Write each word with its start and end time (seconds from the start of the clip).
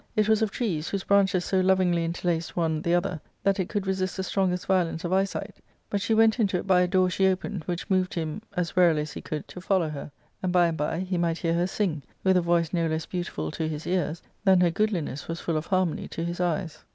It 0.15 0.27
was 0.27 0.41
of 0.41 0.49
trees, 0.49 0.89
whose 0.89 1.03
branches 1.03 1.45
so 1.45 1.59
lovingly 1.61 2.03
inter 2.03 2.27
laced 2.29 2.57
one 2.57 2.81
the 2.81 2.95
other 2.95 3.21
that 3.43 3.59
it 3.59 3.69
could 3.69 3.85
resist 3.85 4.17
the 4.17 4.23
strongest 4.23 4.65
violence 4.65 5.03
of 5.03 5.13
eyesight; 5.13 5.57
but 5.91 6.01
she 6.01 6.15
went 6.15 6.39
into 6.39 6.57
it 6.57 6.65
by 6.65 6.81
a 6.81 6.87
door 6.87 7.07
she 7.07 7.27
opened, 7.27 7.65
which 7.65 7.87
moved 7.87 8.15
him, 8.15 8.41
as 8.57 8.75
warily 8.75 9.01
as 9.03 9.13
he 9.13 9.21
could, 9.21 9.47
to 9.49 9.61
follow 9.61 9.89
her; 9.89 10.09
and 10.41 10.51
by 10.51 10.65
and 10.69 10.77
by 10.79 11.01
he 11.01 11.19
might 11.19 11.37
hear 11.37 11.53
her 11.53 11.67
sing, 11.67 12.01
with 12.23 12.35
a 12.35 12.41
voice 12.41 12.73
no 12.73 12.87
less 12.87 13.05
beau 13.05 13.21
tiful 13.21 13.51
to 13.51 13.67
his 13.67 13.85
ears 13.85 14.23
than 14.43 14.59
her 14.61 14.71
goodliness 14.71 15.27
was 15.27 15.39
full 15.39 15.55
of 15.55 15.67
harmony 15.67 16.07
to 16.07 16.25
his 16.25 16.39
eyes. 16.39 16.83